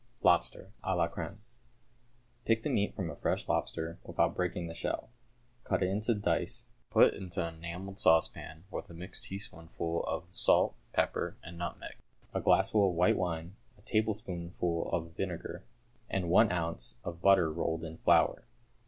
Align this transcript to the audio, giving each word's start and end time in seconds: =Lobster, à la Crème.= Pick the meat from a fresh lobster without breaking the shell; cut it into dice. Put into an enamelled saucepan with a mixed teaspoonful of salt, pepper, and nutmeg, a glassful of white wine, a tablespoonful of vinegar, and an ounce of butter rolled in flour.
=Lobster, 0.23 0.71
à 0.83 0.97
la 0.97 1.07
Crème.= 1.07 1.37
Pick 2.43 2.63
the 2.63 2.71
meat 2.71 2.95
from 2.95 3.11
a 3.11 3.15
fresh 3.15 3.47
lobster 3.47 3.99
without 4.03 4.33
breaking 4.33 4.65
the 4.65 4.73
shell; 4.73 5.09
cut 5.63 5.83
it 5.83 5.89
into 5.89 6.15
dice. 6.15 6.65
Put 6.89 7.13
into 7.13 7.45
an 7.47 7.57
enamelled 7.57 7.99
saucepan 7.99 8.63
with 8.71 8.89
a 8.89 8.95
mixed 8.95 9.25
teaspoonful 9.25 10.03
of 10.05 10.23
salt, 10.31 10.73
pepper, 10.91 11.37
and 11.43 11.55
nutmeg, 11.55 11.97
a 12.33 12.41
glassful 12.41 12.89
of 12.89 12.95
white 12.95 13.15
wine, 13.15 13.57
a 13.77 13.81
tablespoonful 13.83 14.89
of 14.89 15.11
vinegar, 15.15 15.65
and 16.09 16.25
an 16.33 16.51
ounce 16.51 16.97
of 17.03 17.21
butter 17.21 17.53
rolled 17.53 17.83
in 17.83 17.97
flour. 17.99 18.45